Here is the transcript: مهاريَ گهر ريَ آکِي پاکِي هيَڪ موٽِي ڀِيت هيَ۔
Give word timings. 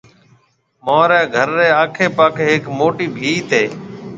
مهاريَ 0.85 1.21
گهر 1.33 1.49
ريَ 1.57 1.67
آکِي 1.83 2.07
پاکِي 2.17 2.43
هيَڪ 2.49 2.63
موٽِي 2.77 3.07
ڀِيت 3.17 3.49
هيَ۔ 3.57 3.63